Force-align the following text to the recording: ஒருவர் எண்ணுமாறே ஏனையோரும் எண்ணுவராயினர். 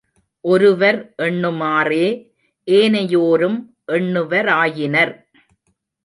ஒருவர் 0.45 1.13
எண்ணுமாறே 1.17 2.07
ஏனையோரும் 2.67 3.57
எண்ணுவராயினர். 3.87 5.13